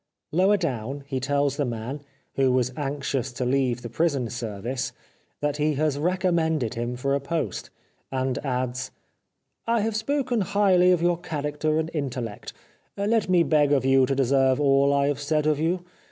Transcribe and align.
Lower 0.31 0.57
down 0.57 1.03
he 1.05 1.19
tells 1.19 1.57
the 1.57 1.63
man— 1.65 1.99
who 2.35 2.51
was 2.51 2.73
anxious 2.75 3.31
to 3.33 3.45
leave 3.45 3.83
the 3.83 3.87
prison 3.89 4.31
service, 4.31 4.93
that 5.41 5.57
he 5.57 5.75
has 5.75 5.99
recommended 5.99 6.73
him 6.73 6.95
for 6.95 7.13
a 7.13 7.19
post, 7.21 7.69
and 8.11 8.39
adds:" 8.43 8.89
I 9.67 9.81
have 9.81 9.95
spoken 9.95 10.41
highly 10.41 10.91
of 10.91 11.03
your 11.03 11.19
character 11.19 11.77
and 11.77 11.91
intellect. 11.93 12.51
Let 12.97 13.29
me 13.29 13.43
beg 13.43 13.71
of 13.71 13.85
you 13.85 14.07
to 14.07 14.15
deserve 14.15 14.59
all 14.59 14.91
I 14.91 15.05
have 15.07 15.19
said 15.21 15.45
of 15.45 15.59
you. 15.59 15.85